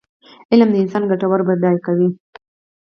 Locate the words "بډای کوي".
1.47-2.07